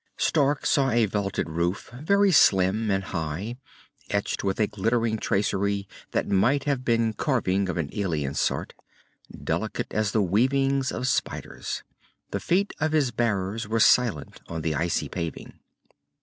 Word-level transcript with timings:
Stark 0.17 0.65
saw 0.65 0.89
a 0.89 1.05
vaulted 1.05 1.47
roof, 1.47 1.91
very 2.01 2.31
slim 2.31 2.89
and 2.89 3.03
high, 3.03 3.57
etched 4.09 4.43
with 4.43 4.59
a 4.59 4.65
glittering 4.65 5.19
tracery 5.19 5.87
that 6.09 6.27
might 6.27 6.63
have 6.63 6.83
been 6.83 7.13
carving 7.13 7.69
of 7.69 7.77
an 7.77 7.87
alien 7.93 8.33
sort, 8.33 8.73
delicate 9.43 9.93
as 9.93 10.11
the 10.11 10.23
weavings 10.23 10.91
of 10.91 11.07
spiders. 11.07 11.83
The 12.31 12.39
feet 12.39 12.73
of 12.79 12.93
his 12.93 13.11
bearers 13.11 13.67
were 13.67 13.79
silent 13.79 14.41
on 14.47 14.63
the 14.63 14.73
icy 14.73 15.07
paving. 15.07 15.59